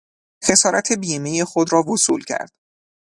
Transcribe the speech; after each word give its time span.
خسارت 0.43 0.91
بیمهی 0.91 1.43
خود 1.43 1.71
را 1.73 1.83
وصول 1.83 2.21
کرد. 2.23 2.51